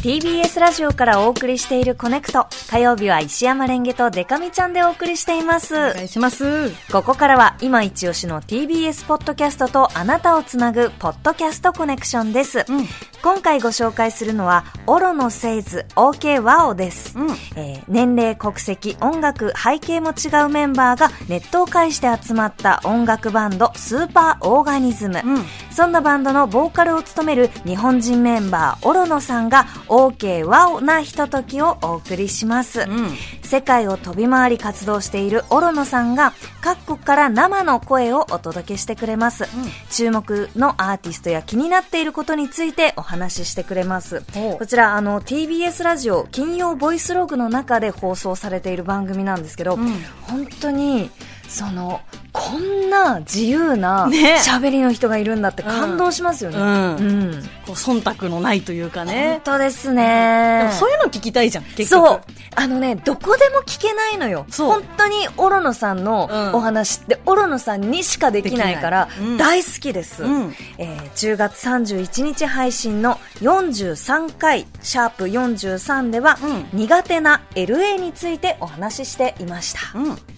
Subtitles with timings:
[0.00, 2.46] TBS ラジオからお送りしているコネクト。
[2.70, 5.74] 火曜日は石山レンゲとデカミちゃんでお送りしています。
[5.74, 6.70] お願いします。
[6.92, 12.64] ここからは今一押しの TBS ポッドキャストとあなたをつなぐポッドキャストコネクションです。
[12.68, 12.86] うん
[13.22, 25.20] 今回ご紹介するのは、オロノセイズ OK ワオです、うんえー年齢、国籍、音楽、背景も違うメンバーがネットを介して集まった音楽バンドスーパーオーガニズム。
[25.24, 32.80] うんそんなバンドのボーカルを務める日本人メンバーオロノさんが OK ワオなひとときをお送りします。
[32.80, 33.10] うん
[33.48, 39.46] 世界を飛び回り活動しているオロノさんが各国から生の声をお届けしてくれます、
[39.90, 44.22] 注目のアーティストや気になっていることについてお話ししてくれます。
[44.58, 49.98] こちらあの TBS ラジオ金曜ボイスログの中で放送されている番組なんですけど、うん。
[50.20, 51.10] 本当に
[51.48, 52.00] その
[52.32, 59.40] こんな自由なね喋りの人がいるんだって感動しますよね、うんうんこう忖度のないというか本ね。
[59.44, 62.08] 当ですでねもそういうの聞きたいじゃん、結局。
[62.08, 62.20] そう。
[62.54, 64.46] あのね、どこでも聞けないのよ。
[64.56, 70.22] 本当にオロノさんのうんお話って、オロノさんにしかできないから大好きです。
[70.24, 79.80] うんえー10月31日配信の43回、シャープ43では、うん苦手な LA についてお話ししていました。
[79.98, 80.37] うん。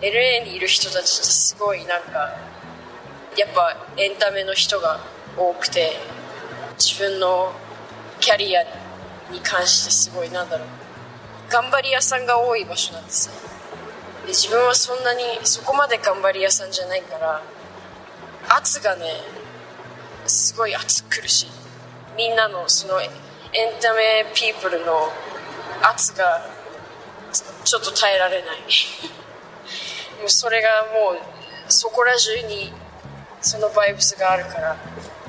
[0.00, 2.36] LA にいる人たちってすごいなんか
[3.36, 5.00] やっぱエンタメの人が
[5.36, 5.92] 多くて
[6.78, 7.52] 自分の
[8.20, 8.62] キャリア
[9.30, 10.68] に関してすごいなんだろう。
[11.50, 13.34] 頑張り屋さんが多い場所なんですよ。
[14.26, 17.42] で自分はそんなにそこまで頑張り屋さんじゃないから
[18.48, 19.04] 圧がね
[20.26, 21.46] すごい圧くるし
[22.16, 23.10] みんなのそのエン
[23.80, 25.08] タメピープルの
[25.82, 26.44] 圧が
[27.64, 28.58] ちょっと耐えられない。
[30.18, 31.18] もうそれがもう
[31.72, 32.72] そこら中に
[33.40, 34.76] そのバイブスがあるから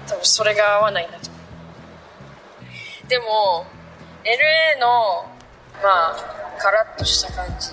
[0.07, 1.37] 多分それが合わないんだと思
[3.05, 3.65] うでも
[4.23, 5.25] LA の
[5.81, 6.15] まあ
[6.59, 7.69] カラッとした感じ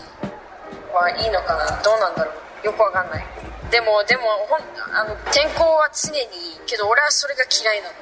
[0.94, 1.82] はいいのかな？
[1.82, 2.32] どうなんだろ
[2.62, 2.66] う？
[2.66, 3.26] よくわかんない。
[3.70, 4.60] でもでもほん
[4.94, 7.94] あの天候は常にいいけど俺はそれが嫌いなの。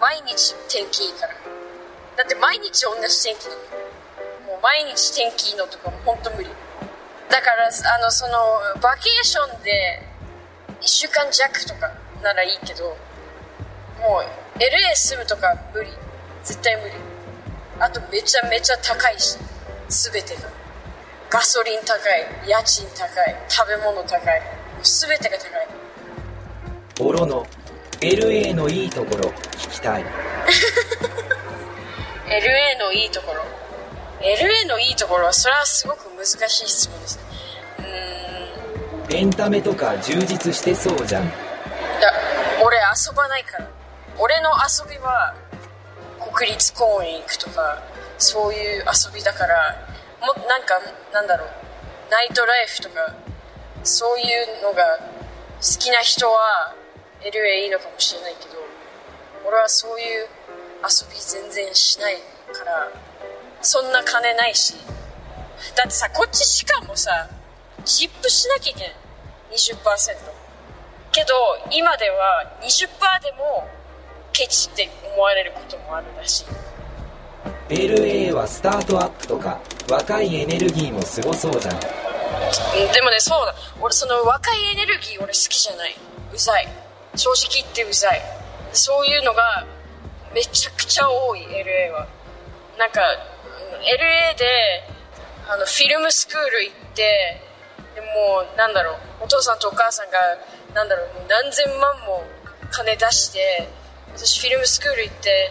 [0.00, 1.34] 毎日天気いいから。
[2.16, 4.52] だって毎日同じ天気なの。
[4.52, 6.50] もう毎日天気いいのとかも本当無理。
[7.28, 8.32] だからあのその
[8.80, 10.02] バケーションで
[10.80, 11.92] 1週間弱とか
[12.22, 12.96] ならいいけど
[14.00, 15.90] もう LA 住むとか無理。
[16.44, 16.94] 絶対無理。
[17.80, 19.36] あとめちゃめちゃ高いし
[19.88, 20.48] 全てが。
[21.28, 25.68] ガソリン高い家賃高い食べ物高いもう全てが高い。
[27.00, 27.44] オロの
[28.00, 30.04] LA のいいところ聞きたい。
[32.26, 33.42] LA のいいところ
[34.26, 37.22] LA のいいところはそれはすごく難しい質問ですね。
[37.78, 39.16] うーん。
[39.16, 41.28] エンタメとか充実してそうじゃん。
[41.28, 41.34] だ
[42.64, 43.70] 俺遊ばないから。
[44.18, 45.34] 俺の遊びは
[46.34, 47.82] 国立公園行くとか
[48.18, 49.76] そういう遊びだから
[50.20, 50.74] もなんか
[51.12, 51.48] なんだろう
[52.10, 53.14] ナイトライフとか
[53.84, 54.98] そういうのが
[55.60, 56.74] 好きな人は
[57.20, 58.56] LA いいのかもしれないけど
[59.46, 60.26] 俺はそういう
[60.82, 62.16] 遊び全然しない
[62.52, 62.90] から
[63.66, 64.74] そんな金ないし。
[65.74, 67.28] だってさこっちしかもさ
[67.84, 68.94] チップしなきゃいけない。
[69.52, 69.76] 20%
[71.12, 71.34] けど
[71.70, 73.68] 今では20%でも
[74.32, 76.44] ケチって思われることもあるらしい。
[77.68, 79.60] LA はスタートアップとか
[79.90, 81.74] 若いエネルギーもすごそうじゃん。
[81.74, 81.80] うん
[82.92, 83.54] でもねそうだ。
[83.80, 85.96] 俺その若いエネルギー俺好きじゃない。
[86.32, 86.68] うざい。
[87.16, 88.22] 正直言ってうざい。
[88.72, 89.66] そういうのが
[90.34, 92.06] めちゃくちゃ多い LA は。
[92.78, 93.35] なんかうん
[93.82, 94.46] LA で
[95.48, 97.40] あのフィルムスクール行って
[97.94, 100.18] でもうなんだろうお父さんとお母さんが
[100.74, 102.24] なんだろう何千万も
[102.70, 103.68] 金出して
[104.14, 105.50] 私フィルムスクール行って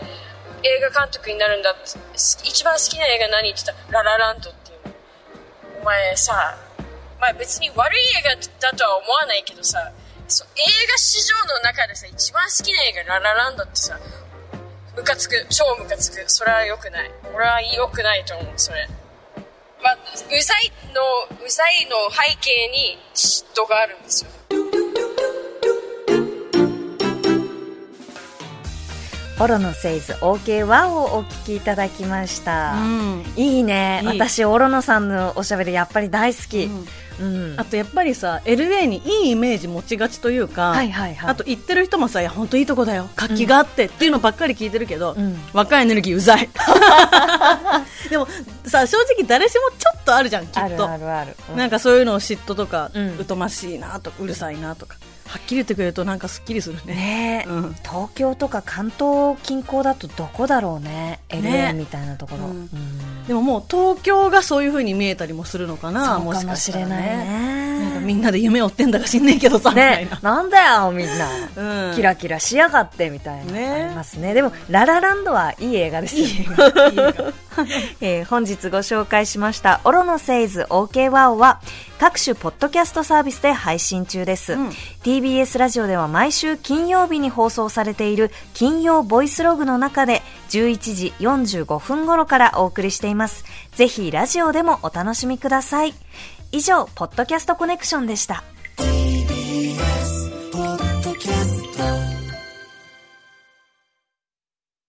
[0.64, 1.98] 映画監督になるんだって
[2.44, 4.96] 一番好きな映画何って言ったらララランドっていう。
[5.82, 6.58] お前さ、
[7.22, 9.80] まあ、別に悪い映画だとは思わないけどさ
[10.26, 10.32] 映
[10.90, 14.00] 画史上の中でさ一番好きな映画ララランドってさ
[14.96, 15.46] ムカつく。
[15.50, 16.24] 超ムカつく。
[16.28, 17.12] それは良くない。
[17.34, 18.54] 俺は良くないと思う。
[18.56, 18.88] それ。
[19.84, 19.98] まあう
[20.42, 21.02] ざいの
[21.46, 24.32] うざいの背景に嫉妬があるんですよ。
[29.38, 32.76] オロノセイズ OK1 をお聞きいただきました。
[32.76, 33.24] うん。
[33.36, 34.02] いいね。
[34.06, 36.70] 私、オロノさんのおしゃべりやっぱり大好き。
[37.20, 37.56] うん。
[37.58, 41.30] あとやっぱりさ LA にいいイメージ持ちがちというか、はいはいはい。
[41.32, 43.10] あと言ってる人もさいや本当いいとこだよ。
[43.18, 45.38] 活気があって、っていうのばっかり聞いてるけど、うん。
[45.52, 46.50] 若いエネルギーうざい。
[48.10, 48.28] でも
[48.66, 50.62] さ正直誰しもちょっとあるじゃんきっと。
[50.62, 51.36] あるあるある。
[51.52, 51.58] うん。
[51.58, 53.26] なんかそういうのを嫉妬とか、うん。
[53.28, 54.96] 疎ましいなとかうるさいなとか
[55.28, 56.94] はっきり言ってくれるとなんかすっきりするね。
[56.94, 57.76] ねえ、うん。
[57.84, 62.52] 東京とか関東近郊だとどこだろうね？LA ねみたいなところ、うん。
[62.52, 63.28] うん。
[63.28, 71.96] でももう東京がそういう風に見えたりもするのかなそうかもしれないねなんかみんなで夢を追ってんだか知んねえけどさ、ねな、なんだよみんな、うん。
[71.96, 74.34] キラキラしやがってみたいな、ねありますね。
[74.34, 76.26] でもララランドはいい映画ですよ。
[78.02, 81.62] えー本日ご紹介しましたオロノセイズ OK ワオは
[82.00, 84.70] 各種ポッドキャストサービスで配信中です、うん。
[85.04, 93.46] TBS ラジオでは毎週金曜日に放送されている金曜ボイスログの中で11時45分頃からお送りしています。
[93.76, 95.94] ぜひラジオでもお楽しみください
[96.56, 98.42] 以上ポッドキャストコネクションでした。